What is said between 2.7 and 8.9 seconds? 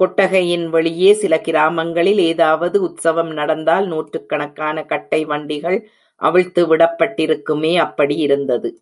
உத்ஸவம் நடந்தால் நூற்றுக் கணக்கான கட்டை வண்டிகள் அவிழ்த்து விடப்பட்டிருக்குமே, அப்படியிருந்தது.